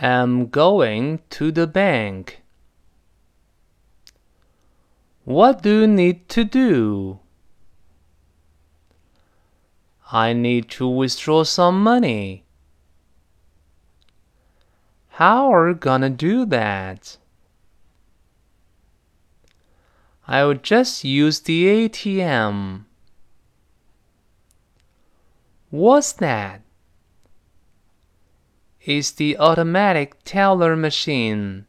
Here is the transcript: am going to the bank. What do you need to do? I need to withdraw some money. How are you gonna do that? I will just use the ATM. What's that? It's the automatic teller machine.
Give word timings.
am 0.00 0.48
going 0.48 1.20
to 1.30 1.52
the 1.52 1.66
bank. 1.66 2.42
What 5.24 5.62
do 5.62 5.80
you 5.80 5.86
need 5.86 6.28
to 6.30 6.44
do? 6.44 7.20
I 10.12 10.32
need 10.32 10.68
to 10.70 10.86
withdraw 10.86 11.44
some 11.44 11.82
money. 11.82 12.44
How 15.08 15.52
are 15.52 15.68
you 15.68 15.74
gonna 15.74 16.10
do 16.10 16.44
that? 16.46 17.18
I 20.26 20.44
will 20.44 20.54
just 20.54 21.04
use 21.04 21.40
the 21.40 21.66
ATM. 21.66 22.84
What's 25.70 26.12
that? 26.14 26.63
It's 28.86 29.12
the 29.12 29.38
automatic 29.38 30.16
teller 30.24 30.76
machine. 30.76 31.64